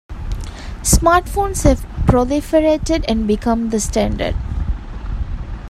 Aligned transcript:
Smartphones 0.81 1.63
have 1.63 1.85
proliferated 2.07 3.05
and 3.07 3.27
become 3.27 3.69
the 3.69 3.79
standard. 3.79 4.35